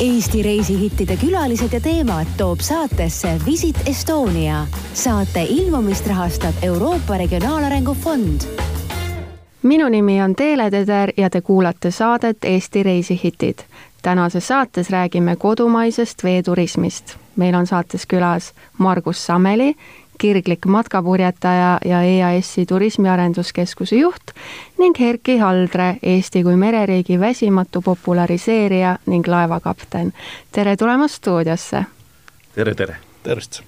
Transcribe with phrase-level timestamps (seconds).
[0.00, 4.66] Eesti reisihittide külalised ja teemad toob saatesse Visit Estonia.
[4.94, 8.40] saate ilmumist rahastab Euroopa Regionaalarengu Fond.
[9.62, 13.58] minu nimi on Teele Teder ja te kuulate saadet Eesti reisihitid.
[14.02, 17.16] tänases saates räägime kodumaisest veeturismist.
[17.36, 19.74] meil on saates külas Margus Sameli,
[20.20, 24.34] kirglik matkapurjetaja ja EAS-i Turismiarenduskeskuse juht
[24.78, 30.12] ning Erki Haldre, Eesti kui mereriigi väsimatu populariseerija ning laevakapten.
[30.52, 31.84] tere tulemast stuudiosse!
[32.54, 32.96] tere, tere!
[33.22, 33.62] tervist!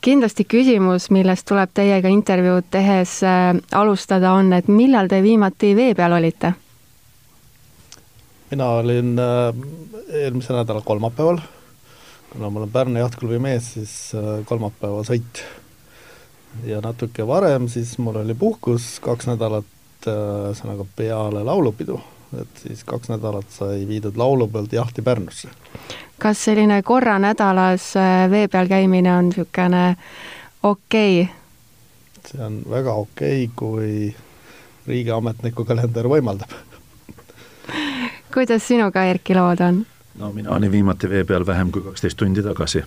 [0.00, 5.94] kindlasti küsimus, millest tuleb teiega intervjuud tehes äh, alustada, on, et millal te viimati vee
[5.94, 6.52] peal olite?
[8.50, 9.54] mina olin äh,
[10.22, 11.40] eelmise nädala kolmapäeval,
[12.32, 15.42] kuna ma olen Pärnu jahtklubi mees, siis äh, kolmapäeva sõit
[16.64, 19.66] ja natuke varem siis mul oli puhkus kaks nädalat,
[20.06, 21.98] ühesõnaga peale laulupidu,
[22.40, 25.48] et siis kaks nädalat sai viidud laulupeolt jahti Pärnusse.
[26.18, 29.96] kas selline korra nädalas äh, vee peal käimine on niisugune
[30.62, 31.34] okei okay.?
[32.26, 34.14] see on väga okei okay,, kui
[34.86, 36.52] riigiametniku kalender võimaldab
[38.34, 39.86] kuidas sinuga, Erki, lood on?
[40.18, 42.84] no mina olin viimati vee peal vähem kui kaksteist tundi tagasi.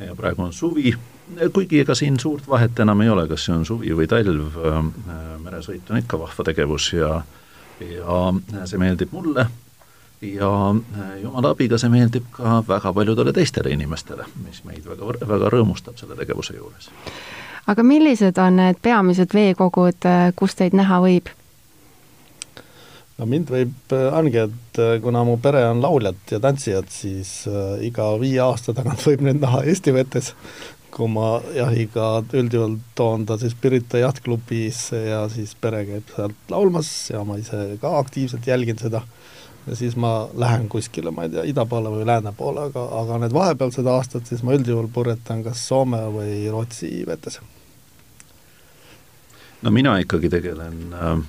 [0.00, 0.94] ja praegu on suvi
[1.52, 4.78] kuigi ega siin suurt vahet enam ei ole, kas see on suvi või talv, äh,
[5.42, 7.22] meresõit on ikka vahva tegevus ja
[7.82, 9.46] ja see meeldib mulle
[10.22, 15.50] ja äh, jumala abiga see meeldib ka väga paljudele teistele inimestele, mis meid väga, väga
[15.50, 16.90] rõõmustab selle tegevuse juures.
[17.66, 21.32] aga millised on need peamised veekogud, äh, kus teid näha võib?
[23.18, 27.34] no mind võib, ongi, et kuna mu pere on lauljad ja tantsijad, siis
[27.80, 30.32] iga viie aasta tagant võib neid näha Eesti vetes
[30.92, 36.90] kui ma jahiga üldjuhul toon ta siis Pirita jahtklubisse ja siis pere käib sealt laulmas
[37.10, 39.00] ja ma ise ka aktiivselt jälgin seda,
[39.66, 43.18] ja siis ma lähen kuskile, ma ei tea, ida poole või lääne poole, aga, aga
[43.22, 47.40] need vahepealsed aastad siis ma üldjuhul purjetan kas Soome või Rootsi vetes.
[49.62, 51.24] no mina ikkagi tegelen äh,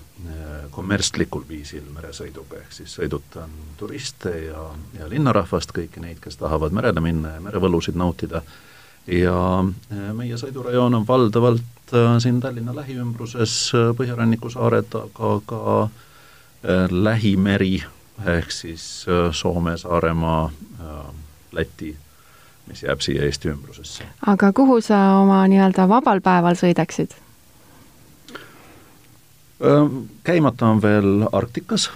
[0.72, 4.68] kommertslikul viisil meresõiduga, ehk siis sõidutan turiste ja,
[5.00, 8.42] ja linnarahvast, kõiki neid, kes tahavad merele minna ja merevõlusid nautida
[9.08, 9.60] ja
[9.92, 15.90] äh, meie sõidurajoon on valdavalt äh, siin Tallinna lähiümbruses äh, Põhjaranniku saared, aga ka
[16.92, 17.82] lähimeri
[18.24, 18.84] ehk siis
[19.36, 20.46] Soome, Saaremaa,
[21.52, 21.90] Läti,
[22.70, 24.08] mis jääb siia Eesti ümbrusesse.
[24.32, 27.18] aga kuhu sa oma nii-öelda vabal päeval sõidaksid?
[30.24, 31.90] käimata on veel Arktikas,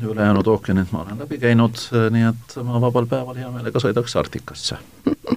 [0.00, 4.80] ülejäänud ookeanid ma olen läbi käinud, nii et ma vabal päeval hea meelega sõidaks Arktikasse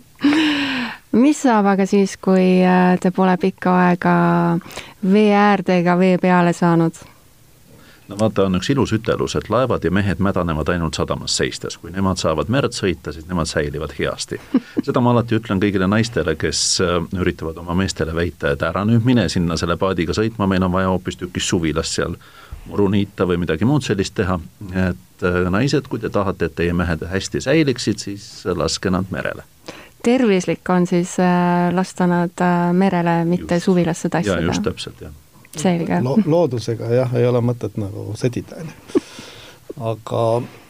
[1.18, 4.16] mis saab aga siis, kui äh, te pole pikka aega
[5.12, 6.98] vee äärde ega vee peale saanud?
[8.08, 11.92] no vaata, on üks ilus ütelus, et laevad ja mehed mädanevad ainult sadamas seistes, kui
[11.92, 14.40] nemad saavad merd sõita, siis nemad säilivad heasti.
[14.88, 19.06] seda ma alati ütlen kõigile naistele, kes äh, üritavad oma meestele väita, et ära nüüd
[19.08, 22.16] mine sinna selle paadiga sõitma, meil on vaja hoopistükkis suvilas seal
[22.68, 24.40] muru niita või midagi muud sellist teha,
[24.88, 29.48] et äh, naised, kui te tahate, et teie mehed hästi säiliksid, siis laske nad merele
[30.08, 33.66] tervislik on siis äh, lasta nad äh, merele, mitte just.
[33.66, 34.42] suvilasse tassida?
[34.42, 35.12] just täpselt, jah.
[35.58, 36.16] selge Lo.
[36.26, 39.02] loodusega jah, ei ole mõtet nagu sõdida, on ju.
[39.92, 40.22] aga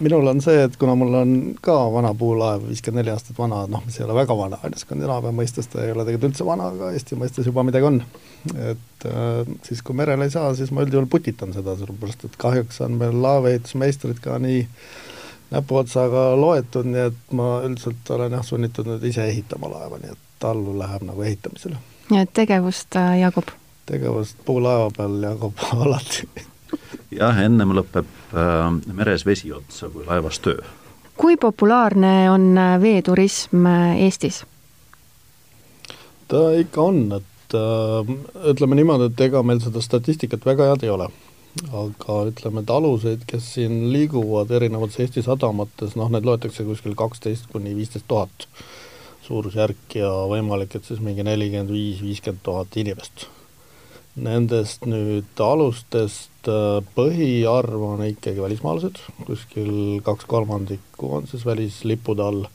[0.04, 3.84] minul on see, et kuna mul on ka vana puulaev, viiskümmend neli aastat vana, noh,
[3.86, 6.72] mis ei ole väga vana, on ju, Skandinaavia mõistes ta ei ole tegelikult üldse vana,
[6.74, 8.02] aga Eesti mõistes juba midagi on.
[8.58, 12.82] et äh, siis, kui merele ei saa, siis ma üldjuhul putitan seda, sellepärast et kahjuks
[12.88, 15.07] on meil laevaehitusmeistrid ka nii äh,
[15.52, 20.26] näpuotsaga loetud, nii et ma üldiselt olen jah, sunnitud nüüd ise ehitama laeva, nii et
[20.40, 21.80] tallu läheb nagu ehitamisele.
[22.10, 23.54] nii et tegevust äh, jagub?
[23.88, 26.28] tegevust puulaeva peal jagub alati.
[27.12, 30.60] jah, ennem lõpeb äh, meres vesi otsa kui laevas töö.
[31.18, 34.44] kui populaarne on äh, veeturism äh, Eestis?
[36.28, 38.14] ta ikka on, et äh,
[38.52, 41.08] ütleme niimoodi, et ega meil seda statistikat väga head ei ole
[41.66, 47.50] aga ütleme, et aluseid, kes siin liiguvad erinevates Eesti sadamates, noh, neid loetakse kuskil kaksteist
[47.52, 48.48] kuni viisteist tuhat
[49.28, 53.28] suurusjärk ja võimalik, et siis mingi nelikümmend viis, viiskümmend tuhat inimest.
[54.18, 62.48] Nendest nüüd alustest äh, põhiarv on ikkagi välismaalased, kuskil kaks kolmandikku on siis välislippude all.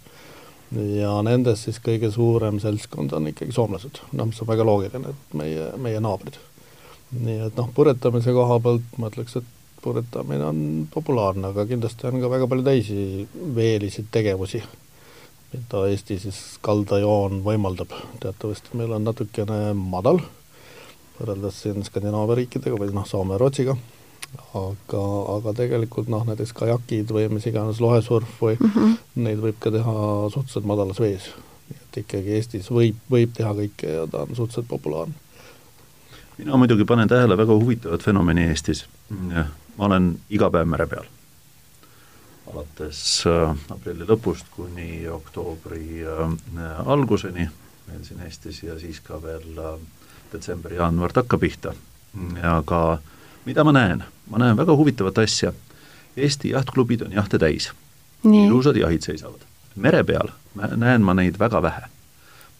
[0.72, 5.36] Ja nendest siis kõige suurem seltskond on ikkagi soomlased, noh, mis on väga loogiline, et
[5.36, 6.40] meie, meie naabrid
[7.12, 9.50] nii et noh, purjetamise koha pealt ma ütleks, et
[9.82, 10.60] purjetamine on
[10.92, 13.26] populaarne, aga kindlasti on ka väga palju teisi
[13.56, 14.62] veeliseid tegevusi,
[15.52, 17.92] mida Eesti siis kaldajoon võimaldab.
[18.22, 20.22] teatavasti meil on natukene madal,
[21.18, 23.76] võrreldes siin Skandinaavia riikidega või noh, Soome ja Rootsiga,
[24.56, 25.02] aga,
[25.36, 29.00] aga tegelikult noh, näiteks kajakid või mis iganes lohesurf või mm -hmm.
[29.26, 29.96] neid võib ka teha
[30.32, 31.32] suhteliselt madalas vees.
[31.72, 35.14] et ikkagi Eestis võib, võib teha kõike ja ta on suhteliselt populaarne.
[36.38, 38.86] Mina muidugi panen tähele väga huvitavat fenomeni Eestis.
[39.76, 41.04] ma olen iga päev mere peal.
[42.52, 47.48] alates äh, aprilli lõpust kuni oktoobri äh, alguseni
[47.86, 49.78] meil siin Eestis ja siis ka veel äh,
[50.32, 51.74] detsember-jaanuar takkapihta.
[52.42, 52.98] aga
[53.44, 54.04] mida ma näen?
[54.30, 55.52] ma näen väga huvitavat asja.
[56.16, 57.72] Eesti jahtklubid on jahte täis.
[58.24, 59.40] ilusad jahid seisavad.
[59.76, 60.28] mere peal
[60.76, 61.82] näen ma neid väga vähe.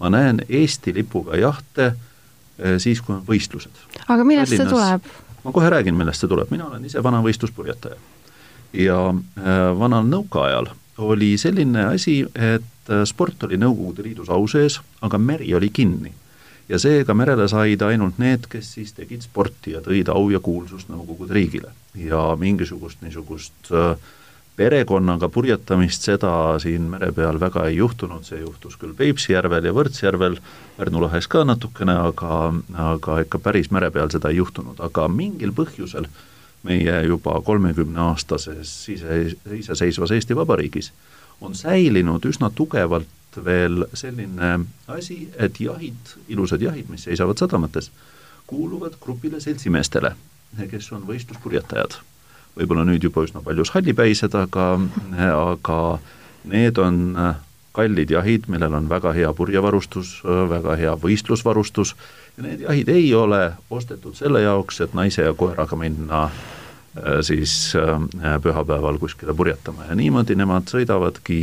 [0.01, 1.93] ma näen Eesti lipuga jahte
[2.79, 3.85] siis, kui on võistlused.
[4.07, 5.31] aga millest Tallinnas, see tuleb?
[5.45, 7.99] ma kohe räägin, millest see tuleb, mina olen ise vana võistluspurjetaja.
[8.73, 14.79] ja äh, vanal nõukaajal oli selline asi, et eh, sport oli Nõukogude Liidus au sees,
[15.01, 16.13] aga meri oli kinni
[16.69, 20.91] ja seega merele said ainult need, kes siis tegid sporti ja tõid au ja kuulsust
[20.93, 21.73] Nõukogude riigile.
[21.95, 23.97] ja mingisugust niisugust äh,
[24.57, 26.33] perekonnaga purjetamist, seda
[26.63, 30.37] siin mere peal väga ei juhtunud, see juhtus küll Peipsi järvel ja Võrtsjärvel,
[30.77, 32.53] Pärnu lahes ka natukene, aga,
[32.91, 36.09] aga ikka päris mere peal seda ei juhtunud, aga mingil põhjusel
[36.69, 39.19] meie juba kolmekümneaastases ise,
[39.59, 40.93] iseseisvas Eesti Vabariigis
[41.43, 43.09] on säilinud üsna tugevalt
[43.45, 44.53] veel selline
[44.93, 47.91] asi, et jahid, ilusad jahid, mis seisavad sadamates,
[48.47, 50.13] kuuluvad grupile seltsimeestele,
[50.71, 51.97] kes on võistluspurjetajad.
[52.59, 54.67] Võib-olla nüüd juba üsna paljus hallipäised, aga,
[55.33, 55.79] aga
[56.53, 56.99] need on
[57.73, 61.95] kallid jahid, millel on väga hea purjevarustus, väga hea võistlusvarustus
[62.37, 66.27] ja need jahid ei ole ostetud selle jaoks, et naise ja koeraga minna
[67.25, 67.73] siis
[68.45, 71.39] pühapäeval kuskile purjetama ja niimoodi nemad sõidavadki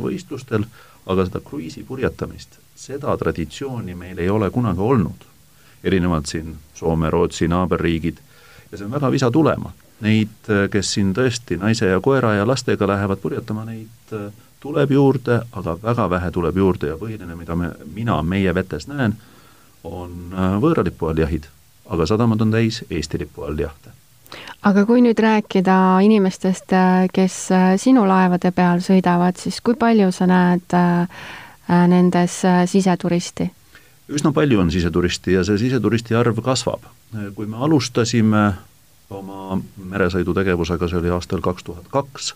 [0.00, 0.64] võistlustel
[1.06, 5.30] aga seda kruiisi purjetamist, seda traditsiooni meil ei ole kunagi olnud.
[5.84, 8.16] erinevalt siin Soome, Rootsi naaberriigid,
[8.70, 9.72] ja see on väga visa tulema.
[10.04, 14.28] Neid, kes siin tõesti naise ja koera ja lastega lähevad purjetama, neid äh,
[14.60, 19.16] tuleb juurde, aga väga vähe tuleb juurde ja põhiline, mida me, mina meie vetes näen,
[19.84, 21.50] on äh, võõra lipu all jahid.
[21.84, 23.92] aga sadamad on täis Eesti lipu all jahte
[24.64, 30.10] aga kui nüüd rääkida inimestest, äh, kes äh, sinu laevade peal sõidavad, siis kui palju
[30.12, 31.26] sa näed äh,
[31.68, 32.40] nendes
[32.70, 33.50] siseturisti?
[34.04, 36.82] üsna palju on siseturisti ja see siseturisti arv kasvab.
[37.34, 38.42] kui me alustasime
[39.14, 39.60] oma
[39.94, 42.34] meresõidutegevusega, see oli aastal kaks tuhat kaks,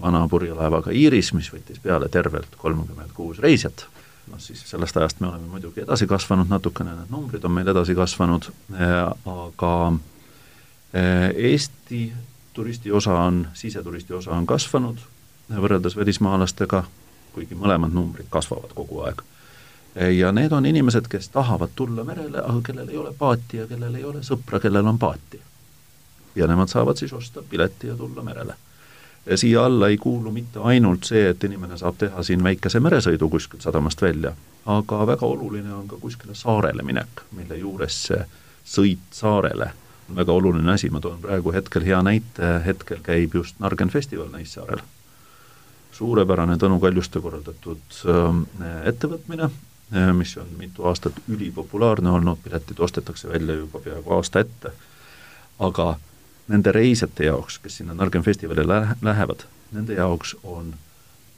[0.00, 3.86] vana purjelaevaga Iiris, mis võttis peale tervelt kolmkümmend kuus reisijat,
[4.28, 7.96] noh siis sellest ajast me oleme muidugi edasi kasvanud natukene, need numbrid on meil edasi
[7.96, 9.74] kasvanud, aga
[10.94, 12.12] Äh, Eesti
[12.52, 14.96] turisti osa on, siseturisti osa on kasvanud
[15.52, 16.82] võrreldes välismaalastega,
[17.34, 19.20] kuigi mõlemad numbrid kasvavad kogu aeg.
[20.16, 23.94] Ja need on inimesed, kes tahavad tulla merele, aga kellel ei ole paati ja kellel
[23.94, 25.40] ei ole sõpra, kellel on paati.
[26.38, 28.54] Ja nemad saavad siis osta pileti ja tulla merele.
[29.34, 33.62] siia alla ei kuulu mitte ainult see, et inimene saab teha siin väikese meresõidu kuskilt
[33.62, 34.32] sadamast välja,
[34.66, 38.24] aga väga oluline on ka kuskile saarele minek, mille juures see
[38.64, 39.72] sõit saarele
[40.14, 44.80] väga oluline asi, ma toon praegu hetkel hea näite, hetkel käib just Nargen festival Naissaarel.
[45.92, 49.48] suurepärane Tõnu Kaljuste korraldatud äh, ettevõtmine,
[49.92, 54.72] äh, mis on mitu aastat ülipopulaarne olnud, piletid ostetakse välja juba peaaegu aasta ette,
[55.58, 55.96] aga
[56.48, 60.74] nende reisijate jaoks, kes sinna Nargen festivalile lähe, lähevad, nende jaoks on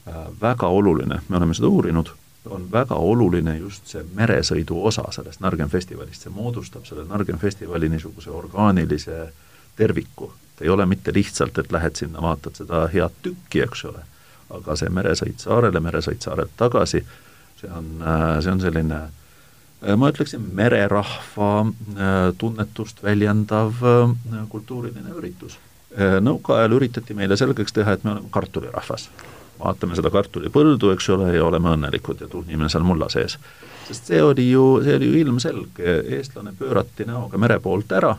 [0.08, 2.12] äh, väga oluline, me oleme seda uurinud,
[2.50, 7.88] on väga oluline just see meresõidu osa sellest Nargen festivalist, see moodustab selle Nargen festivali
[7.88, 9.32] niisuguse orgaanilise
[9.76, 10.32] terviku.
[10.60, 14.02] ei ole mitte lihtsalt, et lähed sinna, vaatad seda head tükki, eks ole,
[14.50, 17.00] aga see meresõit saarele, meresõit saarelt tagasi,
[17.60, 17.86] see on,
[18.44, 18.98] see on selline
[19.96, 21.66] ma ütleksin, mererahva
[22.38, 23.80] tunnetust väljendav
[24.48, 25.58] kultuuriline üritus.
[26.20, 29.08] nõukaajal üritati meile selgeks teha, et me oleme kartulirahvas
[29.60, 33.38] vaatame seda kartulipõldu, eks ole, ja oleme õnnelikud ja tuhnime seal mulla sees.
[33.88, 38.14] sest see oli ju, see oli ju ilmselge, eestlane pöörati näoga mere poolt ära,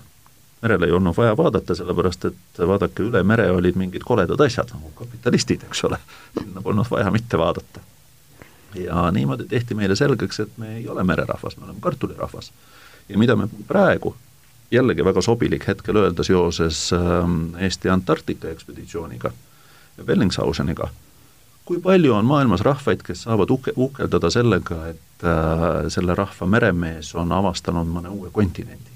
[0.62, 4.92] merele ei olnud vaja vaadata, sellepärast et vaadake, üle mere olid mingid koledad asjad, nagu
[5.00, 6.02] kapitalistid, eks ole,
[6.38, 7.86] sinna polnud vaja mitte vaadata.
[8.76, 12.52] Ja niimoodi tehti meile selgeks, et me ei ole mererahvas, me oleme kartulirahvas.
[13.10, 14.16] ja mida me praegu,
[14.72, 19.32] jällegi väga sobilik hetkel öelda seoses ähm, Eesti Antarktika ekspeditsiooniga,
[20.06, 20.90] Bellingshauseniga
[21.66, 27.14] kui palju on maailmas rahvaid, kes saavad uhke, uhkeldada sellega, et äh, selle rahva meremees
[27.16, 28.90] on avastanud mõne uue kontinendi?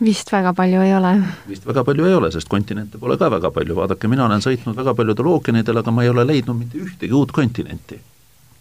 [0.00, 1.10] vist väga palju ei ole.
[1.48, 4.76] vist väga palju ei ole, sest kontinente pole ka väga palju, vaadake, mina olen sõitnud
[4.76, 8.00] väga paljudel ookeanidel, aga ma ei ole leidnud mitte ühtegi uut kontinenti.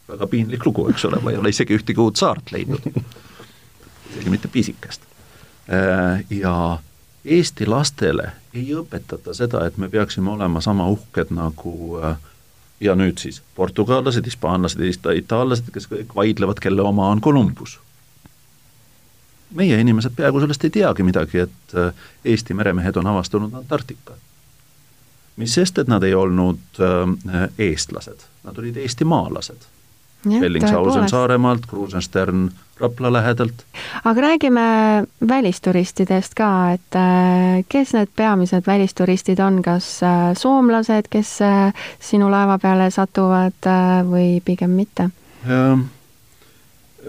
[0.09, 2.85] Väga piinlik lugu, eks ole, ma ei ole isegi ühtegi uut saart leidnud.
[4.11, 5.01] isegi mitte pisikest.
[5.73, 6.79] Äh, ja
[7.25, 12.15] Eesti lastele ei õpetata seda, et me peaksime olema sama uhked nagu äh,
[12.81, 14.81] ja nüüd siis portugallased, hispaanlased
[15.15, 17.79] itaallased, kes kõik vaidlevad, kelle oma on Columbus.
[19.53, 21.93] meie inimesed peaaegu sellest ei teagi midagi, et äh,
[22.25, 24.13] Eesti meremehed on avastanud Antarktika.
[25.35, 26.79] mis sest, et nad ei olnud
[27.57, 29.69] eestlased, nad olid eestimaalased
[30.27, 32.49] Bellingshausen Saaremaalt, Krusenstern
[32.79, 33.53] Rapla lähedalt.
[34.05, 34.61] aga räägime
[35.27, 42.31] välisturistidest ka, et äh, kes need peamised välisturistid on, kas äh, soomlased, kes äh, sinu
[42.31, 43.71] laeva peale satuvad
[44.11, 45.09] või pigem mitte?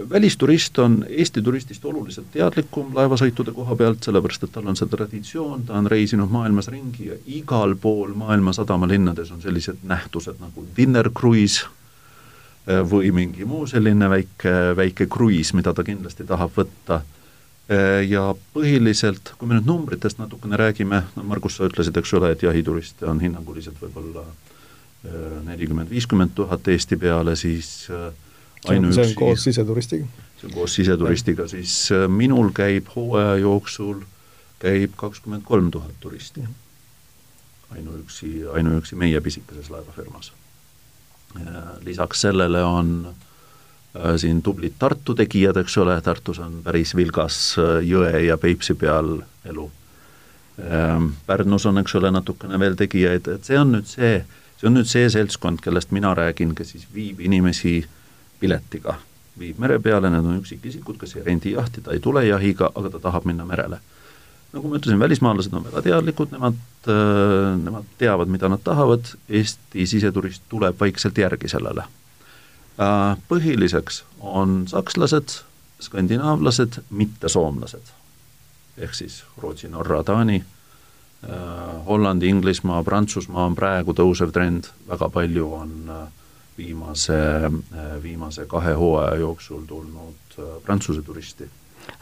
[0.09, 5.65] välisturist on Eesti turistist oluliselt teadlikum laevasõitude koha pealt, sellepärast et tal on see traditsioon,
[5.67, 11.11] ta on reisinud maailmas ringi ja igal pool maailma sadamalinnades on sellised nähtused nagu dinner
[11.11, 11.67] cruise
[12.67, 17.01] või mingi muu selline väike, väike kruiis, mida ta kindlasti tahab võtta.
[17.71, 22.33] Äh, ja põhiliselt, kui me nüüd numbritest natukene räägime, no Margus, sa ütlesid, eks ole,
[22.33, 27.87] et jahituriste on hinnanguliselt võib-olla äh, nelikümmend, viiskümmend tuhat Eesti peale, siis
[28.67, 30.09] ainuüksi see on koos siseturistiga?
[30.41, 31.77] see on koos siseturistiga, siis
[32.11, 34.03] minul käib hooaja jooksul,
[34.59, 36.43] käib kakskümmend kolm tuhat turisti.
[37.71, 40.33] ainuüksi, ainuüksi meie pisikeses laevafirmas
[41.85, 43.13] lisaks sellele on
[43.95, 48.73] äh, siin tublid Tartu tegijad, eks ole, Tartus on päris vilgas äh, jõe ja Peipsi
[48.73, 49.71] peal elu.
[50.61, 54.19] Ähm, Pärnus on, eks ole, natukene veel tegijaid, et see on nüüd see,
[54.59, 57.79] see on nüüd see seltskond, kellest mina räägin, kes siis viib inimesi
[58.39, 58.97] piletiga,
[59.39, 62.93] viib mere peale, need on üksikisikud, kes ei rendi jahti, ta ei tule jahiga, aga
[62.93, 63.79] ta tahab minna merele
[64.53, 66.59] nagu ma ütlesin, välismaalased on väga teadlikud, nemad,
[66.91, 71.85] äh, nemad teavad, mida nad tahavad, Eesti siseturist tuleb vaikselt järgi sellele.
[72.81, 75.41] Äh, põhiliseks on sakslased,
[75.81, 77.97] skandinaavlased, mitte soomlased.
[78.77, 80.43] ehk siis Rootsi, Norra, Taani,
[81.23, 85.91] äh, Hollandi, Inglismaa, Prantsusmaa on praegu tõusev trend, väga palju on
[86.57, 87.17] viimase,
[88.03, 91.49] viimase kahe hooaja jooksul tulnud Prantsuse turisti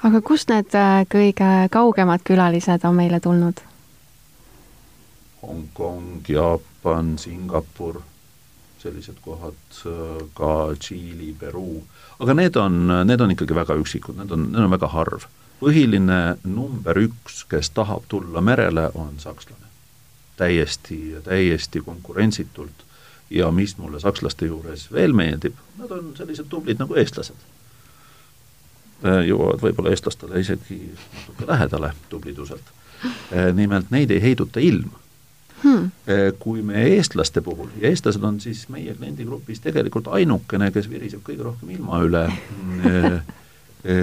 [0.04, 3.60] aga kust need äh, kõige kaugemad külalised on meile tulnud?
[5.42, 8.02] Hongkong, Jaapan, Singapur,
[8.80, 11.84] sellised kohad, äh, ka Tšiili, Peruu,
[12.20, 15.28] aga need on, need on ikkagi väga üksikud, need on, need on väga harv.
[15.60, 19.68] põhiline number üks, kes tahab tulla merele, on sakslane.
[20.40, 22.86] täiesti, täiesti konkurentsitult
[23.30, 27.59] ja mis mulle sakslaste juures veel meeldib, nad on sellised tublid nagu eestlased
[29.04, 32.74] jõuavad võib-olla eestlastele isegi natuke lähedale tubliduselt.
[33.06, 34.90] Äh, nimelt neid ei heiduta ilm
[35.64, 35.92] hmm..
[36.10, 41.24] Äh, kui me eestlaste puhul, ja eestlased on siis meie kliendigrupis tegelikult ainukene, kes viriseb
[41.24, 42.26] kõige rohkem ilma üle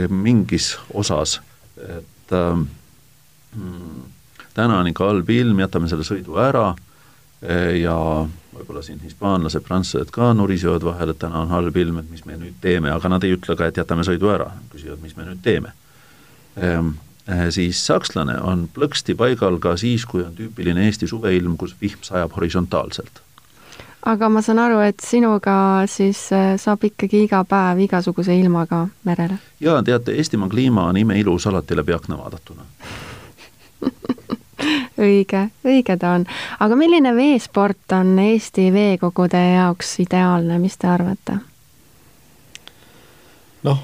[0.09, 1.41] mingis osas,
[1.77, 2.65] et äh,
[4.57, 6.71] täna on ikka halb ilm, jätame selle sõidu ära
[7.77, 7.97] ja
[8.59, 12.39] võib-olla siin hispaanlased, prantslased ka nurisevad vahel, et täna on halb ilm, et mis me
[12.41, 15.43] nüüd teeme, aga nad ei ütle ka, et jätame sõidu ära, küsivad, mis me nüüd
[15.45, 15.75] teeme
[16.57, 16.95] ehm,.
[17.27, 22.05] Eh, siis sakslane on plõksti paigal ka siis, kui on tüüpiline Eesti suveilm, kus vihm
[22.07, 23.19] sajab horisontaalselt.
[24.07, 29.41] aga ma saan aru, et sinuga siis eh, saab ikkagi iga päev igasuguse ilmaga merele?
[29.61, 32.63] jaa, teate, Eestimaa kliima on imeilus alati läbi akna vaadatuna
[34.99, 36.27] õige, õige ta on.
[36.61, 41.39] aga milline veesport on Eesti veekogude jaoks ideaalne, mis te arvate?
[43.67, 43.81] noh,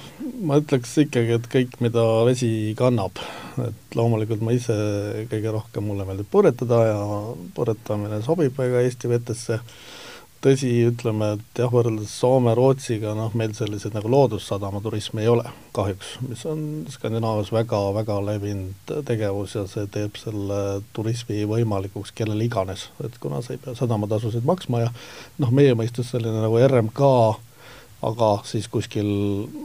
[0.47, 3.19] ma ütleks ikkagi, et kõik, mida vesi kannab,
[3.64, 4.76] et loomulikult ma ise
[5.31, 7.00] kõige rohkem, mulle meeldib purjetada ja
[7.57, 9.59] purjetamine sobib väga Eesti vetesse
[10.42, 15.44] tõsi, ütleme, et jah, võrreldes Soome, Rootsiga, noh, meil selliseid nagu loodussadama turismi ei ole
[15.76, 22.49] kahjuks, mis on Skandinaavias väga, väga levinud tegevus ja see teeb selle turismi võimalikuks kellele
[22.49, 24.90] iganes, et kuna sa ei pea sadamatasusid maksma ja
[25.42, 27.12] noh, meie mõistes selline nagu RMK,
[28.11, 29.12] aga siis kuskil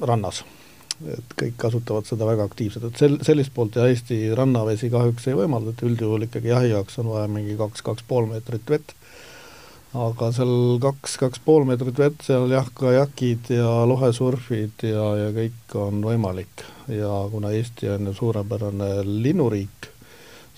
[0.05, 0.43] rannas
[1.05, 5.37] et kõik kasutavad seda väga aktiivselt, et sel-, sellist poolt ja Eesti rannavesi kahjuks ei
[5.37, 8.95] võimalda, et üldjuhul ikkagi jahi jaoks on vaja mingi kaks, kaks pool meetrit vett
[9.95, 15.75] aga seal kaks, kaks pool meetrit vett, seal jah, kajakid ja lohesurfid ja, ja kõik
[15.79, 16.65] on võimalik.
[16.91, 19.89] ja kuna Eesti on ju suurepärane linnuriik,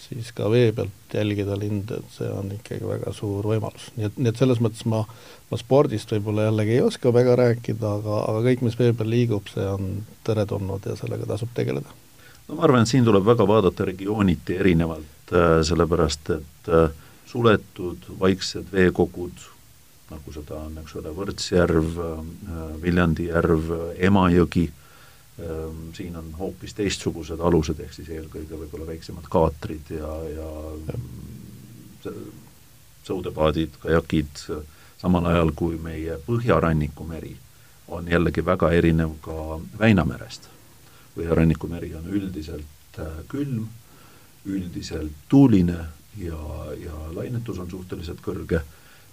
[0.01, 3.91] siis ka vee pealt jälgida linde, et see on ikkagi väga suur võimalus.
[3.97, 5.03] nii et, nii et selles mõttes ma,
[5.51, 9.49] ma spordist võib-olla jällegi ei oska väga rääkida, aga, aga kõik, mis vee peal liigub,
[9.53, 11.93] see on teretulnud ja sellega tasub tegeleda.
[12.47, 16.89] no ma arvan, et siin tuleb väga vaadata regiooniti erinevalt, äh, sellepärast et äh,
[17.29, 19.45] suletud vaiksed veekogud,
[20.09, 23.73] nagu seda on, eks ole, Võrtsjärv, äh, Viljandi järv,
[24.09, 24.67] Emajõgi,
[25.39, 30.47] Ehm, siin on hoopis teistsugused alused, ehk siis eelkõige võib-olla väiksemad kaatrid ja, ja,
[32.03, 32.13] ja
[33.07, 34.41] sõudepaadid, kajakid,
[34.99, 37.37] samal ajal kui meie põhjaranniku meri
[37.87, 40.49] on jällegi väga erinev ka Väinamerest.
[41.15, 43.69] põhjaranniku meri on üldiselt äh, külm,
[44.45, 45.85] üldiselt tuuline
[46.17, 46.39] ja,
[46.83, 48.61] ja lainetus on suhteliselt kõrge,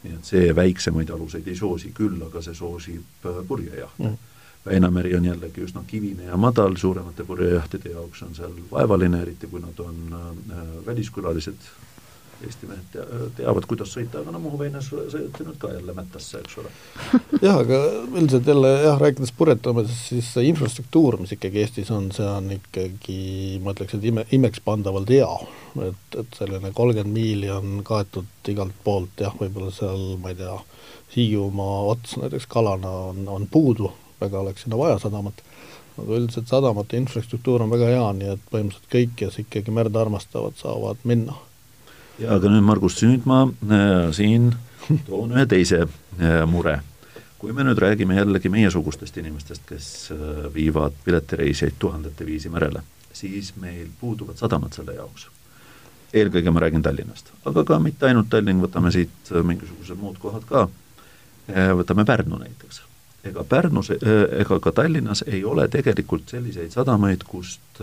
[0.05, 4.33] nii et see väiksemaid aluseid ei soosi, küll aga see soosib äh, purjejahte mm.
[4.67, 9.61] Väinameri on jällegi üsna kivine ja madal, suuremate purjejahtide jaoks on seal vaevaline, eriti kui
[9.63, 11.69] nad on äh, väliskülalised,
[12.45, 13.05] Eesti mehed tea,
[13.39, 16.73] teavad, kuidas sõita, aga no Muhu väinas sõideti nüüd ka jälle mättasse, eks ole.
[17.47, 17.79] jah, aga
[18.11, 23.19] üldiselt jälle jah, rääkides purjetamisest, siis see infrastruktuur, mis ikkagi Eestis on, see on ikkagi,
[23.65, 25.31] ma ütleks, et ime, imekspandavalt hea.
[25.89, 30.59] et, et selline kolmkümmend miili on kaetud igalt poolt jah, võib-olla seal, ma ei tea,
[31.17, 35.41] Hiiumaa ots näiteks kalana on, on puudu, väga oleks sinna vaja sadamat,
[35.97, 40.59] aga üldiselt sadamate infrastruktuur on väga hea, nii et põhimõtteliselt kõik, kes ikkagi merd armastavad,
[40.61, 41.39] saavad minna.
[42.21, 44.51] Jaa, aga nüüd Margus, nüüd ma äh, siin
[45.09, 46.81] toon ühe teise äh, mure.
[47.37, 52.81] kui me nüüd räägime jällegi meiesugustest inimestest, kes äh, viivad piletireisijaid tuhandete viisi merele,
[53.13, 55.29] siis meil puuduvad sadamad selle jaoks.
[56.17, 60.65] Eelkõige ma räägin Tallinnast, aga ka mitte ainult Tallinn, võtame siit mingisugused muud kohad ka,
[61.77, 62.81] võtame Pärnu näiteks.
[63.27, 67.83] Ega Pärnus ega ka Tallinnas ei ole tegelikult selliseid sadamaid, kust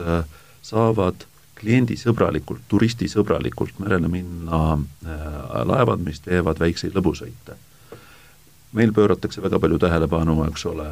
[0.64, 1.28] saavad
[1.60, 5.26] kliendisõbralikult, turistisõbralikult merele minna äh,
[5.70, 7.58] laevad, mis teevad väikseid lõbusõite.
[8.74, 10.88] meil pööratakse väga palju tähelepanu, eks ole,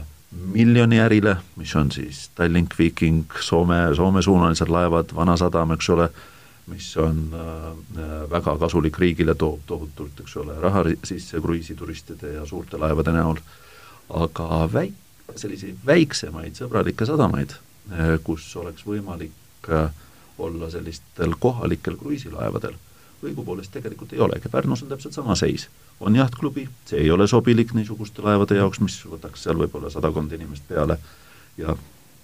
[0.54, 6.10] miljoniärile, mis on siis Tallink, Viking, Soome, Soome-suunalised laevad, Vanasadam, eks ole,
[6.68, 12.78] mis on äh, väga kasulik riigile, toob tohutult, eks ole, raha sisse kruiisituristide ja suurte
[12.78, 13.58] laevade näol äh,,
[14.14, 17.54] aga väik-, selliseid väiksemaid sõbralikke sadamaid,
[18.26, 19.88] kus oleks võimalik eh,
[20.40, 22.74] olla sellistel kohalikel kruiisilaevadel,
[23.22, 25.68] õigupoolest tegelikult ei olegi, Pärnus on täpselt sama seis.
[26.00, 30.64] on jahtklubi, see ei ole sobilik niisuguste laevade jaoks, mis võtaks seal võib-olla sadakond inimest
[30.68, 30.98] peale.
[31.58, 31.76] Ja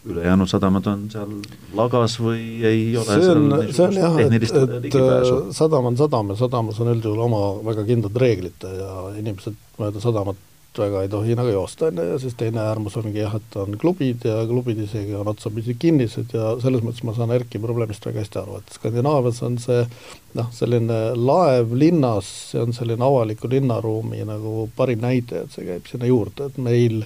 [0.08, 1.34] ülejäänud sadamad on seal
[1.76, 4.48] lagas või ei ole see on, see on jah, et,
[4.90, 4.98] et
[5.58, 10.40] sadam on sadam ja sadamas on üldjuhul oma väga kindlad reeglid ja inimesed mööda sadamat
[10.82, 13.78] väga ei tohi nagu joosta, on ju, ja siis teine äärmus ongi jah, et on
[13.80, 18.24] klubid ja klubid isegi on otsapidi kinnised ja selles mõttes ma saan Erki probleemist väga
[18.24, 19.84] hästi aru, et Skandinaavias on see
[20.38, 25.90] noh, selline laev linnas, see on selline avaliku linnaruumi nagu parim näide, et see käib
[25.90, 27.04] sinna juurde, et meil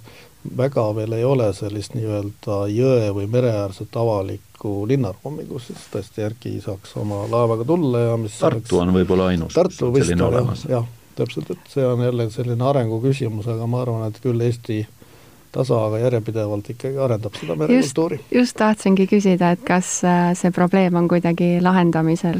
[0.57, 6.55] väga veel ei ole sellist nii-öelda jõe või mereäärset avalikku linnaruumi, kus siis tõesti Erki
[6.63, 8.79] saaks oma laevaga tulla ja mis Tartu oleks...
[8.81, 10.89] on võib-olla ainus, Tartu vist on jah, jah
[11.21, 14.81] täpselt, et see on jälle selline arengu küsimus, aga ma arvan, et küll Eesti
[15.51, 18.19] tasa, aga järjepidevalt ikkagi arendab seda merekultuuri.
[18.31, 22.39] just tahtsingi küsida, et kas äh, see probleem on kuidagi lahendamisel?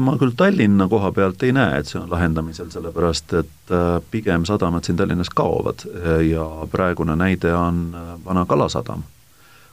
[0.00, 4.46] Ma küll Tallinna koha pealt ei näe, et see on lahendamisel, sellepärast et äh, pigem
[4.48, 5.84] sadamad siin Tallinnas kaovad
[6.26, 9.04] ja praegune näide on äh, Vana Kalasadam,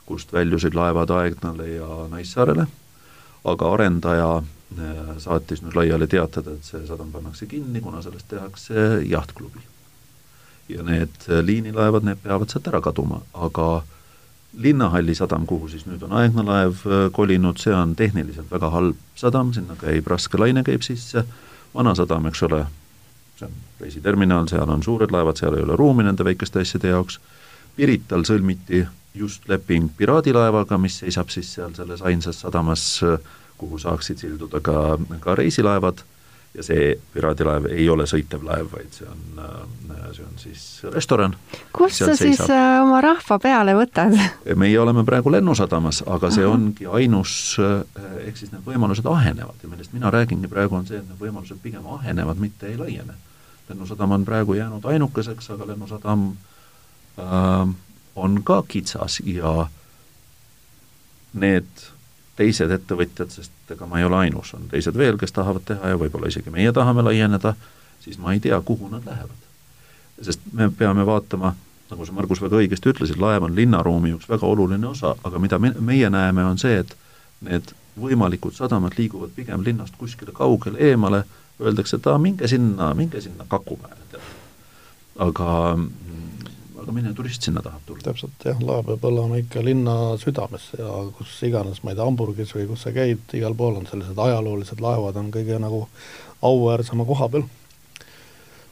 [0.05, 2.67] kust väljusid laevad Aegnale ja Naissaarele,
[3.47, 4.31] aga arendaja
[5.17, 9.59] saatis nüüd laiali teatada, et see sadam pannakse kinni, kuna sellest tehakse jahtklubi.
[10.69, 13.83] ja need äh, liinilaevad, need peavad sealt ära kaduma, aga
[14.57, 18.99] Linnahalli sadam, kuhu siis nüüd on Aegna laev äh, kolinud, see on tehniliselt väga halb
[19.15, 21.23] sadam, sinna käib raske laine, käib sisse,
[21.75, 22.65] vana sadam, eks ole,
[23.39, 27.21] see on reisiterminal, seal on suured laevad, seal ei ole ruumi nende väikeste asjade jaoks,
[27.77, 28.81] Pirital sõlmiti
[29.15, 33.19] just leping piraadilaevaga, mis seisab siis seal selles ainsas sadamas äh,
[33.57, 36.03] kuhu saaksid silduda ka, ka reisilaevad
[36.57, 39.23] ja see piraadilaev ei ole sõitev laev, vaid see on,
[40.15, 41.35] see on siis restoran.
[41.75, 42.53] kust sa siis seisab.
[42.55, 44.15] Äh, oma rahva peale võtad?
[44.63, 49.71] meie oleme praegu Lennusadamas, aga see ongi ainus, äh, ehk siis need võimalused ahenevad ja
[49.71, 53.17] millest mina räägingi praegu, on see, et need võimalused pigem ahenevad, mitte ei laiene.
[53.69, 56.31] lennusadam on praegu jäänud ainukeseks, aga Lennusadam
[57.19, 57.75] äh,
[58.15, 59.67] on ka kitsas ja
[61.33, 61.85] need
[62.37, 65.99] teised ettevõtjad, sest ega ma ei ole ainus, on teised veel, kes tahavad teha ja
[65.99, 67.55] võib-olla isegi meie tahame laieneda,
[68.03, 69.45] siis ma ei tea, kuhu nad lähevad.
[70.21, 71.53] sest me peame vaatama,
[71.91, 75.59] nagu sa, Margus, väga õigesti ütlesid, laev on linnaruumi üks väga oluline osa, aga mida
[75.59, 76.95] me, meie näeme, on see, et
[77.45, 81.23] need võimalikud sadamad liiguvad pigem linnast kuskile kaugele eemale,
[81.61, 84.21] öeldakse, et aa, minge sinna, minge sinna Kakumäele,
[85.25, 85.77] aga
[86.87, 87.99] aga milline turist sinna tahab tulla?
[88.05, 92.53] täpselt jah, laev peab olema ikka linna südames ja kus iganes, ma ei tea, Hamburgis
[92.55, 95.81] või kus sa käid, igal pool on sellised ajaloolised laevad, on kõige nagu
[96.47, 97.43] auväärsema koha peal.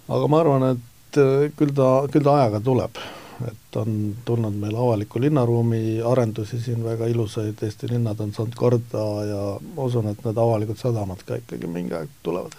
[0.07, 3.01] aga ma arvan, et äh, küll ta, küll ta ajaga tuleb,
[3.49, 9.09] et on tulnud meil avaliku linnaruumi arendusi siin väga ilusaid, Eesti linnad on saanud korda
[9.27, 9.41] ja
[9.73, 12.55] ma usun, et need avalikud sadamad ka ikkagi mingi aeg tulevad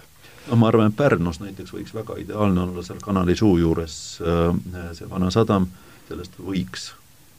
[0.51, 4.89] no ma arvan, et Pärnus näiteks võiks väga ideaalne olla seal kanali suu juures äh,
[4.97, 5.69] see vana sadam,
[6.09, 6.91] sellest võiks,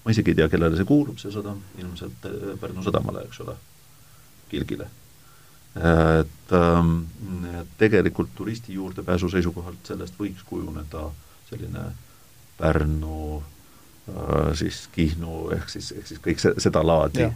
[0.04, 3.58] ma isegi ei tea, kellele see kuulub, see sadam, ilmselt äh, Pärnu sadamale, eks ole,
[4.52, 4.88] Kilgile.
[5.78, 6.94] Et, ähm,
[7.60, 11.04] et tegelikult turisti juurdepääsu seisukohalt sellest võiks kujuneda
[11.50, 11.84] selline
[12.58, 17.28] Pärnu äh, siis Kihnu ehk siis, ehk siis kõik see, seda laadi,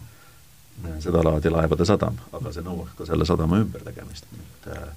[1.04, 4.90] seda laadi laevade sadam, aga see nõuaks ka selle sadama ümbertegemist, mitte Äh,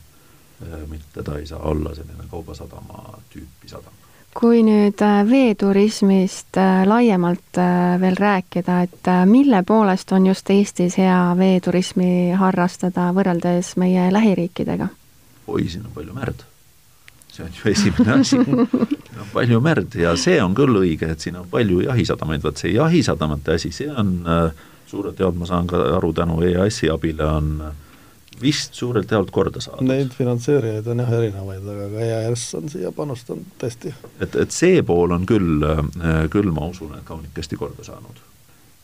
[0.89, 3.93] mitte ta ei saa olla selline kaubasadama tüüpi sadam.
[4.35, 7.59] kui nüüd äh, veeturismist äh, laiemalt
[7.99, 14.87] veel rääkida, et mille poolest on just Eestis hea veeturismi harrastada võrreldes meie lähiriikidega?
[15.47, 16.43] oi, siin on palju merd.
[17.31, 18.43] see on ju esimene asi.
[18.43, 22.57] siin on palju merd ja see on küll õige, et siin on palju jahisadamaid, vot
[22.57, 24.23] see jahisadamate asi, see on
[24.95, 27.73] suurelt jaolt, ma saan ka aru, tänu EAS-i abile on äh,
[28.41, 29.87] vist suurelt jaolt korda saadud.
[29.87, 33.93] Neid finantseerijaid on jah erinevaid, aga ka EAS on siia panustanud tõesti.
[34.19, 38.23] et, et see pool on küll, äh, küll ma usun, et kaunikesti korda saanud.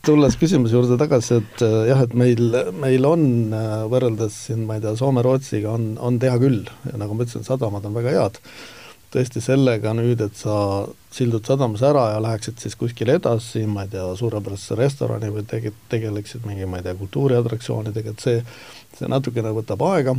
[0.06, 2.44] tulles küsimuse juurde tagasi, et äh, jah, et meil,
[2.82, 7.16] meil on äh, võrreldes siin, ma ei tea, Soome-Rootsiga on, on teha küll ja nagu
[7.16, 8.40] ma ütlesin, sadamad on väga head
[9.12, 10.56] tõesti sellega nüüd, et sa
[11.12, 15.74] sildud sadamas ära ja läheksid siis kuskile edasi, ma ei tea, suurepärasesse restorani või tege-,
[15.92, 18.38] tegeleksid mingi, ma ei tea, kultuuriatraktsioonidega, et see,
[18.98, 20.14] see natukene võtab aega,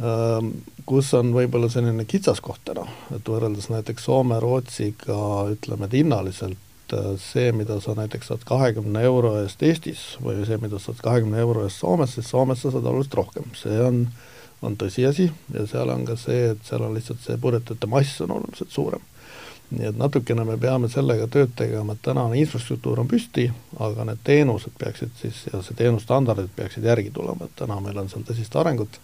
[0.00, 0.52] ähm,
[0.88, 2.86] kus on võib-olla selline kitsaskoht täna,
[3.16, 5.18] et võrreldes näiteks Soome-Rootsiga
[5.52, 10.56] ütleme, et hinnaliselt äh, see, mida sa näiteks saad kahekümne euro eest Eestis või see,
[10.62, 14.06] mida sa saad kahekümne euro eest Soomes, siis Soomes sa saad oluliselt rohkem, see on
[14.06, 14.24] äh,
[14.62, 18.36] on tõsiasi ja seal on ka see, et seal on lihtsalt see purjetajate mass on
[18.38, 19.04] oluliselt suurem.
[19.70, 23.48] nii et natukene me peame sellega tööd tegema, et tänane infrastruktuur on püsti,
[23.82, 28.08] aga need teenused peaksid siis ja see teenusstandardid peaksid järgi tulema, et täna meil on
[28.08, 29.00] seal tõsist arengut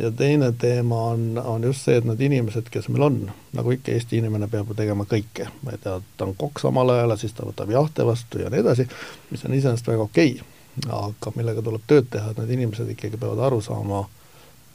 [0.00, 3.18] ja teine teema on, on just see, et need inimesed, kes meil on,
[3.56, 6.92] nagu ikka, Eesti inimene peab ju tegema kõike, ma ei tea, ta on kokk samal
[6.94, 8.86] ajal ja siis ta võtab jahte vastu ja nii edasi,
[9.32, 10.48] mis on iseenesest väga okei okay.,
[10.86, 14.04] aga millega tuleb tööd teha, et need inimesed ikkagi peavad aru saama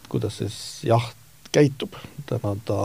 [0.09, 1.15] kuidas siis jaht
[1.55, 1.95] käitub,
[2.29, 2.79] täna ta,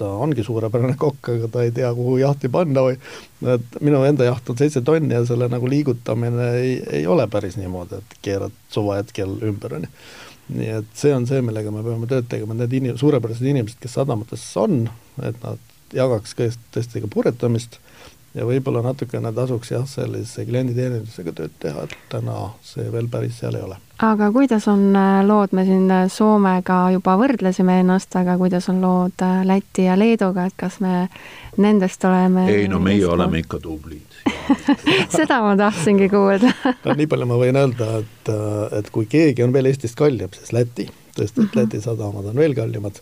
[0.00, 2.96] ta ongi suurepärane kokk, aga ta ei tea, kuhu jahti panna või
[3.54, 7.58] et minu enda jaht on seitse tonni ja selle nagu liigutamine ei, ei ole päris
[7.60, 9.92] niimoodi, et keerad suvahetkel ümber, on ju.
[10.58, 13.98] nii et see on see, millega me peame tööd tegema, need inim-, suurepärased inimesed, kes
[14.00, 14.86] sadamates on,
[15.20, 15.60] et nad
[15.92, 16.34] jagaks
[16.72, 17.78] tõesti ka purjetamist
[18.36, 23.56] ja võib-olla natukene tasuks jah, sellise klienditeenindusega tööd teha, et täna see veel päris seal
[23.56, 23.78] ei ole.
[24.04, 28.82] aga kuidas on äh, lood, me siin äh, Soomega juba võrdlesime ennast, aga kuidas on
[28.84, 31.08] lood äh, Läti ja Leeduga, et kas me
[31.56, 34.04] nendest oleme ei no meie oleme ikka tublid.
[35.16, 36.52] Seda ma tahtsingi kuulda.
[36.84, 38.30] No nii palju ma võin öelda, et,
[38.78, 41.58] et kui keegi on veel Eestist kallim, siis Läti, tõesti, et mhm.
[41.62, 43.00] Läti sadamad on veel kallimad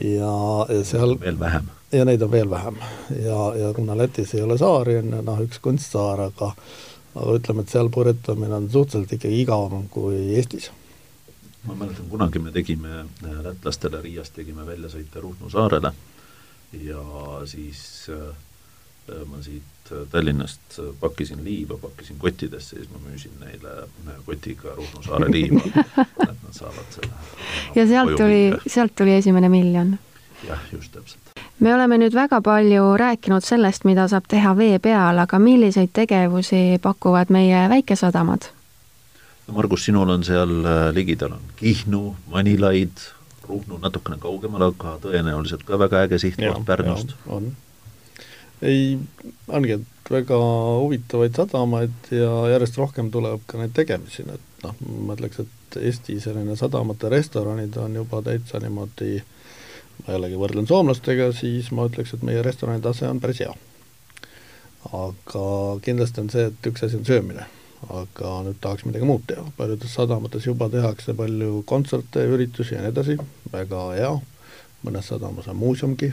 [0.00, 0.34] ja,
[0.68, 2.76] ja seal veel vähem ja neid on veel vähem.
[3.24, 6.52] ja, ja kuna Lätis ei ole saari, on noh, üks kunstsaar, aga
[7.14, 10.70] aga ütleme, et seal purjetamine on suhteliselt ikkagi igavam kui Eestis.
[11.66, 15.92] ma mäletan, kunagi me tegime äh, lätlastele Riiast tegime väljasõite Ruhnu saarele
[16.80, 17.04] ja
[17.46, 18.32] siis äh,
[19.28, 25.30] ma siit Tallinnast pakkisin liiva, pakkisin kottidesse, siis ma müüsin neile äh, kotiga Ruhnu saare
[25.32, 25.60] liiva,
[26.04, 27.12] et nad saavad selle
[27.74, 29.98] ja sealt tuli, sealt tuli esimene miljon?
[30.48, 31.22] jah, just täpselt
[31.62, 36.78] me oleme nüüd väga palju rääkinud sellest, mida saab teha vee peal, aga milliseid tegevusi
[36.82, 38.48] pakuvad meie väikesadamad?
[39.46, 43.04] no Margus, sinul on seal äh, ligidal on Kihnu, Manilaid,
[43.48, 47.14] Ruhnu natukene kaugemal, aga tõenäoliselt ka väga äge sihtkoht Pärnust.
[47.26, 47.52] on.
[48.62, 48.98] Ei,
[49.48, 50.38] ongi, et väga
[50.82, 56.18] huvitavaid sadamaid ja järjest rohkem tuleb ka neid tegemisi, et noh, ma ütleks, et Eesti
[56.20, 59.22] selline sadamate restoranid on juba täitsa niimoodi
[60.02, 63.54] ma jällegi võrdlen soomlastega, siis ma ütleks, et meie restorani tase on päris hea.
[64.92, 65.42] aga
[65.84, 67.44] kindlasti on see, et üks asi on söömine,
[67.86, 72.90] aga nüüd tahaks midagi muud teha, paljudes sadamates juba tehakse palju kontserte, üritusi ja nii
[72.90, 73.16] edasi,
[73.52, 74.10] väga hea,
[74.82, 76.10] mõnes sadamas on muuseumgi,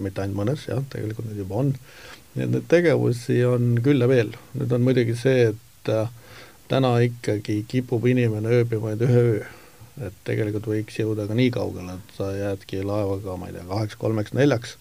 [0.00, 1.74] mitte ainult mõnes, jah, tegelikult neid juba on,
[2.34, 6.10] nii et neid tegevusi on küll ja veel, nüüd on muidugi see, et äh,
[6.68, 9.46] täna ikkagi kipub inimene ööbima ainult ühe öö
[10.06, 13.98] et tegelikult võiks jõuda ka nii kaugele, et sa jäädki laevaga, ma ei tea, kaheks,
[13.98, 14.76] kolmeks, neljaks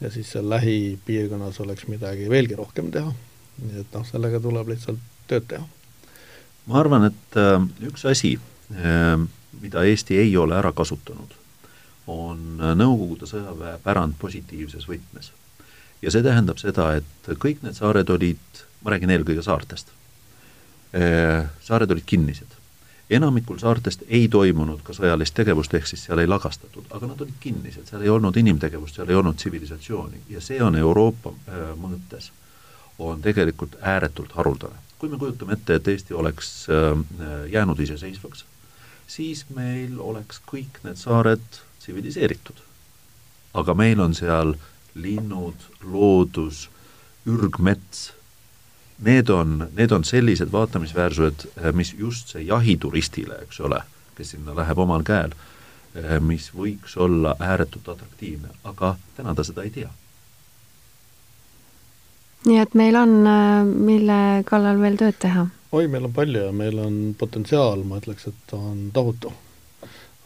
[0.00, 3.12] ja siis seal lähipiirkonnas oleks midagi veelgi rohkem teha.
[3.60, 5.66] nii et noh, sellega tuleb lihtsalt tööd teha.
[6.66, 8.36] ma arvan, et äh, üks asi
[8.72, 9.16] äh,,
[9.60, 11.34] mida Eesti ei ole ära kasutanud,
[12.10, 15.32] on Nõukogude sõjaväe pärand positiivses võtmes.
[16.02, 19.92] ja see tähendab seda, et kõik need saared olid, ma räägin eelkõige saartest,
[21.60, 22.56] saared olid kinnised.
[23.10, 27.38] enamikul saartest ei toimunud ka sõjalist tegevust, ehk siis seal ei lagastatud, aga nad olid
[27.40, 31.32] kinnised, seal ei olnud inimtegevust, seal ei olnud tsivilisatsiooni ja see on Euroopa
[31.76, 32.30] mõõtes,
[32.98, 34.78] on tegelikult ääretult haruldane.
[34.98, 36.66] kui me kujutame ette, et Eesti oleks
[37.50, 38.44] jäänud iseseisvaks,
[39.06, 42.56] siis meil oleks kõik need saared tsiviliseeritud.
[43.54, 44.54] aga meil on seal
[44.94, 46.68] linnud, loodus,
[47.26, 48.12] ürgmets,
[49.02, 53.80] need on, need on sellised vaatamisväärsused, mis just see jahituristile, eks ole,
[54.14, 55.34] kes sinna läheb omal käel,
[56.22, 59.90] mis võiks olla ääretult atraktiivne, aga täna ta seda ei tea.
[62.46, 63.16] nii et meil on,
[63.66, 68.30] mille kallal veel tööd teha oi, meil on palju ja meil on potentsiaal, ma ütleks,
[68.30, 69.32] et on tohutu.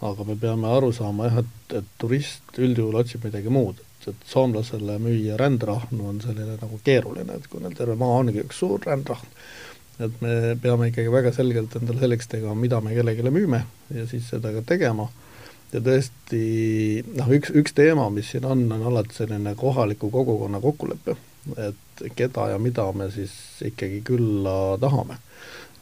[0.02, 4.26] Aga me peame aru saama jah, et, et turist üldjuhul otsib midagi muud, et, et
[4.28, 8.82] soomlasele müüa rändrahnu on selline nagu keeruline, et kui neil terve maa ongi üks suur
[8.84, 9.28] rändrahn,
[10.04, 13.62] et me peame ikkagi väga selgelt endale selgeks tegema, mida me kellelegi müüme
[13.94, 15.06] ja siis seda ka tegema.
[15.74, 16.40] Ja tõesti
[17.18, 21.16] noh, üks, üks teema, mis siin on, on alati selline kohaliku kogukonna kokkulepe,
[21.58, 23.32] et keda ja mida me siis
[23.66, 25.18] ikkagi külla tahame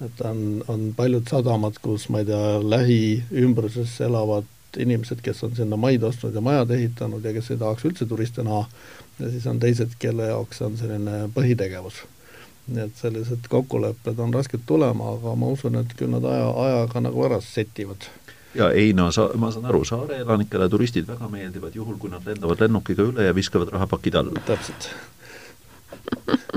[0.05, 5.77] et on, on paljud sadamad, kus ma ei tea, lähiümbruses elavad inimesed, kes on sinna
[5.77, 8.65] maid ostnud ja majad ehitanud ja kes ei tahaks üldse turiste näha,
[9.21, 12.03] ja siis on teised, kelle jaoks on selline põhitegevus.
[12.73, 17.01] nii et sellised kokkulepped on rasked tulema, aga ma usun, et küll nad aja, ajaga
[17.03, 18.07] nagu ära setivad
[18.55, 22.27] ja ei no sa, ma saan aru, saare elanikele turistid väga meeldivad, juhul kui nad
[22.27, 24.45] lendavad lennukiga üle ja viskavad rahapakid alla.
[24.47, 24.91] täpselt.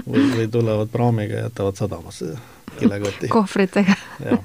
[0.05, 2.36] või, või tulevad praamiga ja jätavad sadamasse
[2.79, 3.27] kilekoti.
[3.27, 3.95] kohvritega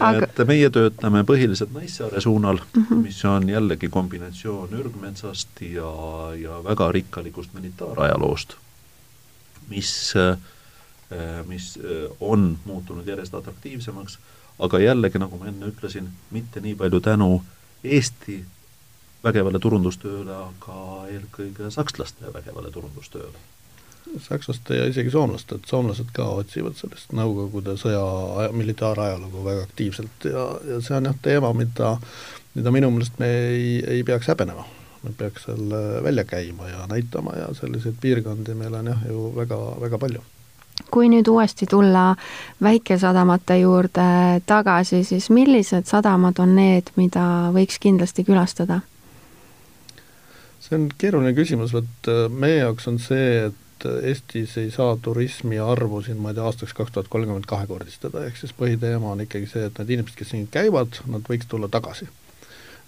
[0.00, 0.26] Aga...
[0.26, 3.02] et meie töötame põhiliselt Naissaare suunal mm, -hmm.
[3.06, 5.92] mis on jällegi kombinatsioon ürgmetsast ja,
[6.38, 8.54] ja väga rikkalikust militaarajaloost,
[9.68, 10.14] mis,
[11.46, 11.78] mis
[12.20, 14.18] on muutunud järjest atraktiivsemaks,
[14.58, 17.42] aga jällegi, nagu ma enne ütlesin, mitte nii palju tänu
[17.84, 18.44] Eesti
[19.24, 23.38] vägevale turundustööle, aga eelkõige sakslaste vägevale turundustööle
[24.18, 30.46] sakslaste ja isegi soomlaste, et soomlased ka otsivad sellist Nõukogude sõja militaarajalugu väga aktiivselt ja,
[30.66, 31.94] ja see on jah teema, mida,
[32.56, 34.66] mida minu meelest me ei, ei peaks häbenema.
[35.02, 39.56] me peaks selle välja käima ja näitama ja selliseid piirkondi meil on jah ju väga,
[39.80, 40.22] väga palju
[40.90, 42.14] kui nüüd uuesti tulla
[42.62, 48.80] väikesadamate juurde tagasi, siis millised sadamad on need, mida võiks kindlasti külastada?
[50.60, 54.96] see on keeruline küsimus, vot äh, meie jaoks on see, et et Eestis ei saa
[55.02, 59.24] turismi arvu siin, ma ei tea, aastaks kaks tuhat kolmkümmend kahekordistada, ehk siis põhiteema on
[59.24, 62.08] ikkagi see, et need inimesed, kes siin käivad, nad võiks tulla tagasi.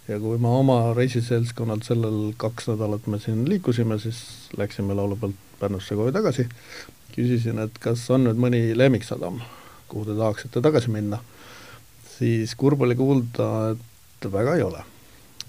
[0.09, 5.95] ja kui ma oma reisiseltskonnalt sellel kaks nädalat me siin liikusime, siis läksime laulupeolt Pärnusse
[5.95, 6.49] koju tagasi,
[7.15, 9.39] küsisin, et kas on nüüd mõni lemmiksadam,
[9.89, 11.21] kuhu te tahaksite tagasi minna,
[12.17, 14.83] siis kurb oli kuulda, et väga ei ole.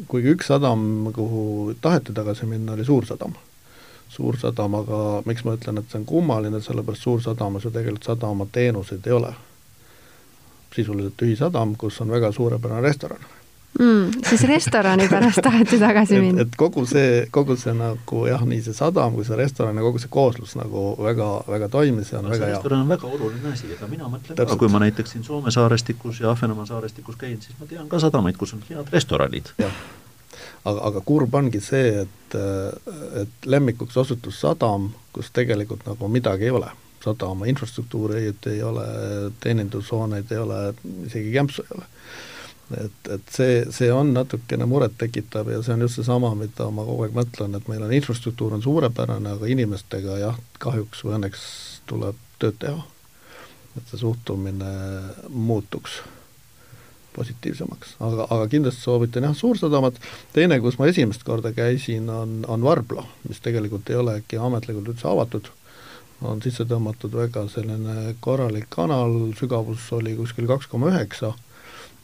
[0.08, 3.34] kuigi üks sadam, kuhu taheti tagasi minna, oli Suursadam
[4.13, 9.34] Suursadamaga, miks ma ütlen, et see on kummaline, sellepärast Suursadamas ju tegelikult sadamateenuseid ei ole.
[10.73, 13.26] sisuliselt ühisadam, kus on väga suurepärane restoran
[13.80, 14.12] mm,.
[14.30, 18.78] siis restorani pärast taheti tagasi minna et, kogu see, kogu see nagu jah, nii see
[18.78, 22.36] sadam kui see restoran ja kogu see kooslus nagu väga, väga toimis ja on no,
[22.36, 22.60] väga hea.
[22.60, 24.54] restoran on väga oluline asi, ega mina mõtlen Täpselt.
[24.54, 27.99] ka, kui ma näiteks siin Soome saarestikus ja Ahvenamaa saarestikus käin, siis ma tean ka
[27.99, 29.54] sadamaid, kus on head restoranid.
[30.63, 32.38] Aga, aga kurb ongi see, et,
[33.21, 36.71] et lemmikuks osutus sadam, kus tegelikult nagu midagi ei ole.
[37.03, 38.86] sadama infrastruktuuri ei, ei ole,
[39.43, 40.60] teenindushooneid ei ole,
[41.06, 41.89] isegi kämpsu ei ole.
[42.86, 47.03] et, et see, see on natukene murettekitav ja see on just seesama, mida ma kogu
[47.03, 51.45] aeg mõtlen, et meil on infrastruktuur on suurepärane, aga inimestega jah, kahjuks või õnneks
[51.91, 52.84] tuleb tööd teha.
[53.77, 54.73] et see suhtumine
[55.29, 56.01] muutuks
[57.15, 59.99] positiivsemaks, aga, aga kindlasti soovitan jah, Suursadamat,
[60.36, 65.10] teine, kus ma esimest korda käisin, on, on Varbla, mis tegelikult ei olegi ametlikult üldse
[65.10, 65.49] avatud,
[66.23, 71.34] on sisse tõmmatud väga selline korralik kanal, sügavus oli kuskil kaks koma üheksa.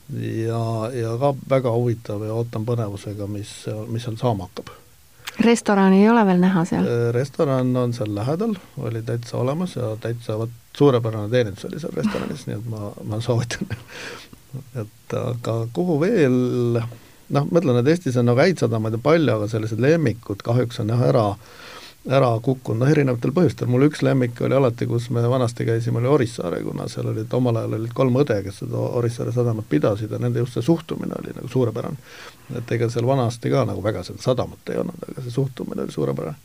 [0.09, 3.51] Ja, ja ka väga huvitav ja ootan põnevusega, mis,
[3.93, 4.71] mis seal saama hakkab.
[5.45, 6.87] Restorani ei ole veel näha seal?
[6.87, 11.93] Äh, restoran on seal lähedal, oli täitsa olemas ja täitsa vot suurepärane teenindus oli seal
[11.95, 13.69] restoranis, nii et ma, ma soovitan
[14.79, 16.37] et aga kuhu veel,
[17.29, 20.81] noh, ma ütlen, et Eestis on nagu häid sadamaid ja palju, aga sellised lemmikud kahjuks
[20.83, 21.25] on jah, ära
[22.07, 26.07] ära kukkunud, noh erinevatel põhjustel, mul üks lemmik oli alati, kus me vanasti käisime, oli
[26.07, 30.19] Orissaare, kuna seal olid, omal ajal olid kolm õde, kes seda Orissaare sadamat pidasid ja
[30.21, 31.97] nende just see suhtumine oli nagu suurepärane.
[32.57, 35.91] et ega seal vanasti ka nagu väga seda sadamat ei olnud, aga see suhtumine oli
[35.91, 36.37] suurepärane.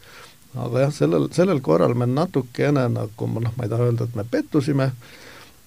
[0.66, 4.24] aga jah, sellel, sellel korral me natukene nagu noh, ma ei taha öelda, et me
[4.30, 4.90] pettusime,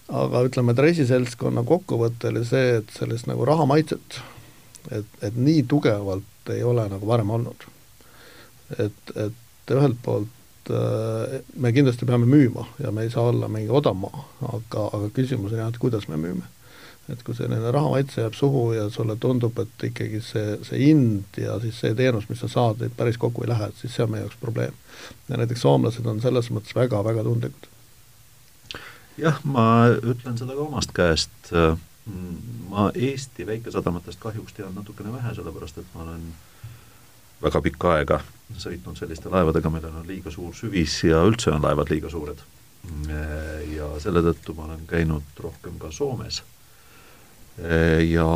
[0.08, 4.22] aga ütleme, et reisiseltskonna kokkuvõte oli see, et sellist nagu rahamaitset,
[4.92, 7.68] et, et nii tugevalt ei ole nagu varem olnud.
[8.80, 13.72] et, et ühelt poolt äh, me kindlasti peame müüma ja me ei saa olla mingi
[13.72, 16.48] odav maa, aga, aga küsimus on jah, et kuidas me müüme
[17.12, 21.56] et kui selline rahamaitse jääb suhu ja sulle tundub, et ikkagi see, see hind ja
[21.64, 24.26] siis see teenus, mis sa saad, päris kokku ei lähe, et siis see on meie
[24.26, 24.76] jaoks probleem.
[25.30, 27.70] ja näiteks soomlased on selles mõttes väga-väga tundlikud.
[29.18, 31.52] Jah, ma ütlen seda ka omast käest,
[32.70, 36.28] ma Eesti väikesadamatest kahjuks tean natukene vähe, sellepärast et ma olen
[37.42, 38.20] väga pikka aega
[38.58, 42.40] sõitnud selliste laevadega, millel on liiga suur süvis ja üldse on laevad liiga suured.
[43.76, 46.42] ja selle tõttu ma olen käinud rohkem ka Soomes
[48.08, 48.28] ja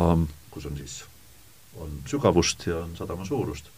[0.50, 1.04] kus on siis,
[1.80, 3.70] on sügavust ja on sadama suurust.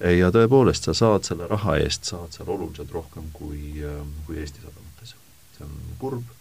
[0.00, 3.82] ja tõepoolest, sa saad selle raha eest, saad seal oluliselt rohkem kui,
[4.26, 5.16] kui Eesti sadamates.
[5.56, 6.33] see on kurb,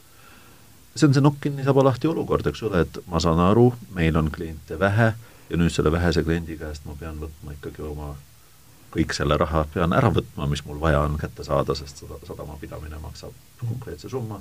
[0.96, 4.18] see on see nokk kinni, saba lahti olukord, eks ole, et ma saan aru, meil
[4.20, 5.14] on kliente vähe
[5.50, 8.14] ja nüüd selle vähese kliendi käest ma pean võtma ikkagi oma
[8.94, 13.00] kõik selle raha pean ära võtma, mis mul vaja on kätte saada, sest sadama pidamine
[13.02, 14.40] maksab konkreetse summa.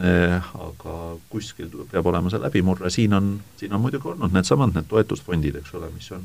[0.00, 0.94] Eh, aga
[1.32, 5.74] kuskil peab olema see läbimurre, siin on, siin on muidugi olnud needsamad need toetusfondid, eks
[5.76, 6.24] ole, mis on,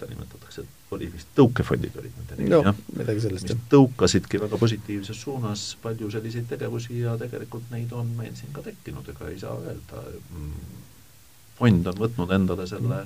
[0.00, 2.78] mida nimetatakse, oli vist tõukefondid olid nende nimi no,, jah?
[2.96, 3.60] midagi sellist, jah.
[3.72, 9.08] tõukasidki väga positiivses suunas palju selliseid tegevusi ja tegelikult neid on meil siin ka tekkinud,
[9.12, 10.82] ega ei saa öelda, mm,
[11.60, 13.04] fond on võtnud endale selle,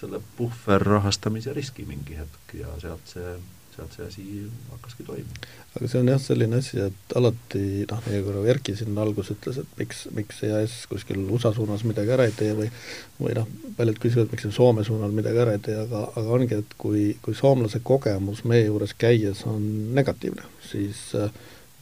[0.00, 3.36] selle puhverrahastamise riski mingi hetk ja sealt see
[3.74, 4.24] sealt see asi
[4.70, 5.48] hakkaski toimuma.
[5.76, 9.60] aga see on jah, selline asi, et alati noh, nii nagu Erki siin alguses ütles,
[9.62, 12.70] et miks, miks EAS kuskil USA suunas midagi ära ei tee või
[13.20, 16.60] või noh, paljud küsivad, miks me Soome suunal midagi ära ei tee, aga, aga ongi,
[16.62, 19.62] et kui, kui soomlase kogemus meie juures käies on
[19.96, 21.10] negatiivne, siis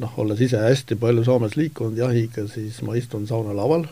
[0.03, 3.89] noh, olles ise hästi palju Soomes liikunud jahiga, siis ma istun saunalaval,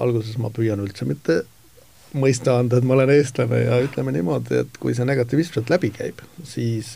[0.00, 1.42] alguses ma püüan üldse mitte
[2.14, 5.92] mõista anda, et ma olen eestlane ja ütleme niimoodi, et kui see negatiivism sealt läbi
[5.94, 6.92] käib, siis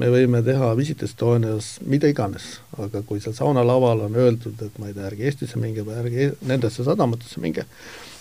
[0.00, 4.90] me võime teha Visit Estonias mida iganes, aga kui seal saunalaval on öeldud, et ma
[4.90, 7.64] ei tea, ärge Eestisse minge või ärge nendesse sadamatesse minge,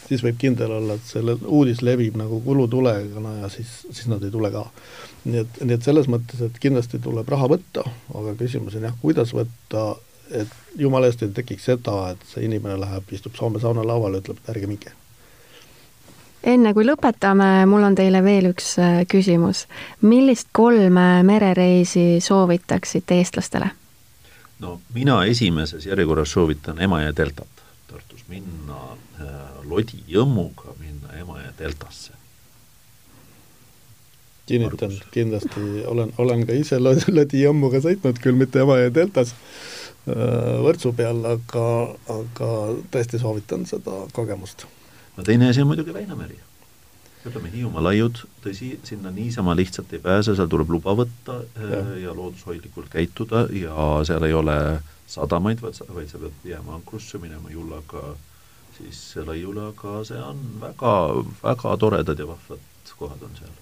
[0.08, 4.32] siis võib kindel olla, et selle uudis levib nagu kulutulekana ja siis, siis nad ei
[4.32, 4.64] tule ka.
[5.28, 7.84] nii et, nii et selles mõttes, et kindlasti tuleb raha võtta,
[8.16, 9.90] aga küsimus on jah, kuidas võtta,
[10.32, 14.56] et jumala eest ei tekiks seda, et see inimene läheb, istub Soome saunalaval ütleb, et
[14.56, 14.96] ärge minge
[16.44, 19.66] enne kui lõpetame, mul on teile veel üks äh, küsimus.
[20.02, 23.70] millist kolme merereisi soovitaksite eestlastele?
[24.60, 28.80] no mina esimeses järjekorras soovitan Emajõe deltat Tartus, minna
[29.22, 29.34] äh,
[29.70, 32.14] Lodi jõmmuga, minna Emajõe deltasse.
[34.48, 40.94] kinnitan, kindlasti olen, olen ka ise Lodi jõmmuga sõitnud, küll mitte Emajõe deltas äh, võrtsu
[40.96, 41.68] peal, aga,
[42.12, 42.52] aga
[42.92, 44.68] tõesti soovitan seda kogemust
[45.18, 46.40] no teine asi on muidugi Väinameri.
[47.28, 51.90] ütleme, Hiiumaa laiud, tõsi, sinna niisama lihtsalt ei pääse, seal tuleb luba võtta ja, äh,
[52.06, 54.58] ja loodushoidlikult käituda ja seal ei ole
[55.12, 58.14] sadamaid, vaid sa, vaid sa pead jääma ankrusse, minema jullaga
[58.78, 60.94] siis laiule, aga see on väga,
[61.44, 62.64] väga toredad ja vahvad
[62.98, 63.56] kohad on seal.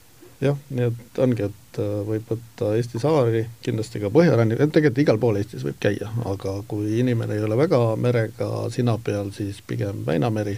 [0.44, 5.20] Jah, nii et ongi, et äh, võib võtta Eesti saari, kindlasti ka Põhjarannik, tegelikult igal
[5.22, 10.04] pool Eestis võib käia, aga kui inimene ei ole väga merega sina peal, siis pigem
[10.08, 10.58] Väinameri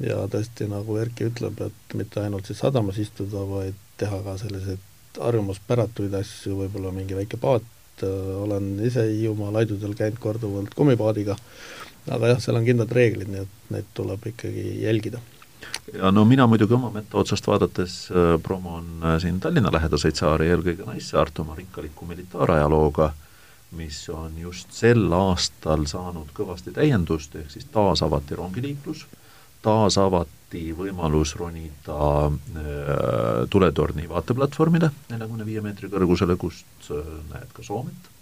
[0.00, 4.82] ja tõesti, nagu Erki ütleb, et mitte ainult siis sadamas istuda, vaid teha ka selliseid
[5.22, 7.64] harjumuspäratuid asju, võib-olla mingi väike paat,
[8.42, 11.36] olen ise Hiiumaa laidudel käinud korduvalt kummipaadiga,
[12.12, 15.22] aga jah, seal on kindlad reeglid, nii et neid tuleb ikkagi jälgida.
[15.94, 20.50] Ja no mina muidugi oma meta otsast vaadates äh, promon äh, siin Tallinna lähedaseid saari,
[20.50, 23.12] eelkõige Naissaart oma rikkaliku militaarajalooga,
[23.78, 29.06] mis on just sel aastal saanud kõvasti täiendust, ehk siis taas avati rongiliiklus.
[29.06, 29.25] äh,,
[29.66, 32.68] taas avati võimalus ronida äh,
[33.50, 38.12] tuletorni vaateplatvormile neljakümne viie meetri kõrgusele, kust äh, näed ka Soomet.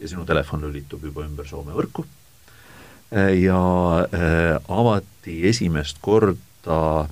[0.00, 2.06] ja sinu telefon lülitub juba ümber Soome võrku.
[3.12, 3.60] Äh, ja
[4.80, 7.06] avati esimest korda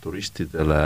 [0.00, 0.82] turistidele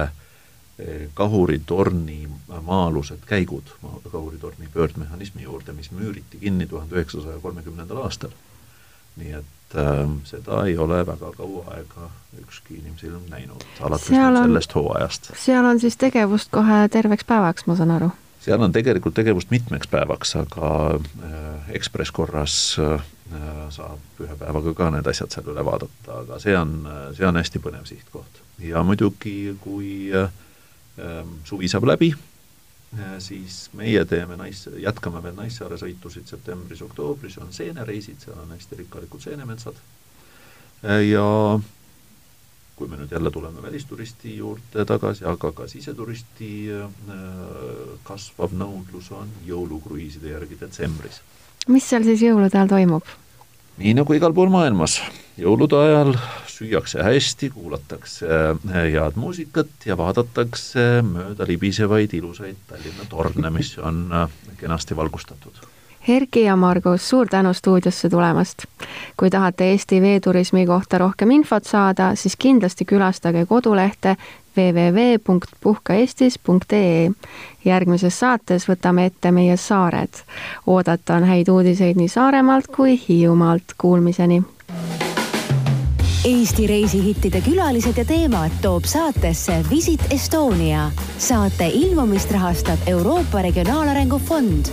[1.14, 3.68] kahuritorni maa-alused käigud,
[4.08, 8.32] kahuritorni pöördmehhanismi juurde, mis müüriti kinni tuhande üheksasaja kolmekümnendal aastal.
[9.20, 12.08] nii et äh, seda ei ole väga kaua aega
[12.38, 15.30] ükski inimsilm näinud, alates on, sellest hooajast.
[15.36, 18.10] seal on siis tegevust kohe terveks päevaks, ma saan aru?
[18.40, 23.00] seal on tegelikult tegevust mitmeks päevaks, aga äh, ekspresskorras äh,
[23.74, 26.78] saab ühe päevaga ka need asjad seal üle vaadata, aga see on,
[27.16, 28.42] see on hästi põnev sihtkoht.
[28.64, 30.30] ja muidugi, kui äh,
[31.44, 32.14] suvi saab läbi,
[33.18, 39.20] siis meie teeme nais-, jätkame veel Naissaare sõitusid septembris-oktoobris, on seenereisid, seal on hästi rikkalikud
[39.20, 39.76] seenemetsad
[41.04, 41.26] ja
[42.78, 46.50] kui me nüüd jälle tuleme välisturisti juurde tagasi, aga ka siseturisti
[48.06, 51.20] kasvav nõudlus on jõulukruiiside järgi detsembris.
[51.68, 53.16] mis seal siis jõulude ajal toimub?
[53.78, 54.98] Nii nagu igal pool maailmas,
[55.38, 56.12] jõulude ajal
[56.50, 58.26] süüakse hästi, kuulatakse
[58.74, 64.08] head muusikat ja vaadatakse mööda libisevaid ilusaid Tallinna torne, mis on
[64.58, 65.62] kenasti valgustatud
[66.08, 68.64] Erki ja Margus, suur tänu stuudiosse tulemast!
[69.16, 74.16] kui tahate Eesti veeturismi kohta rohkem infot saada, siis kindlasti külastage kodulehte
[74.56, 77.10] www.puhkaeestis.ee.
[77.64, 80.08] järgmises saates võtame ette meie saared.
[80.66, 84.42] oodata on häid uudiseid nii Saaremaalt kui Hiiumaalt, kuulmiseni!
[86.24, 90.90] Eesti reisihittide külalised ja teemad toob saatesse Visit Estonia.
[91.18, 94.66] saate ilmumist rahastab Euroopa Regionaalarengu Fond